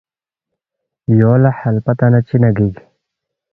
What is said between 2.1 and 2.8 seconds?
نہ چِنا گِک؟“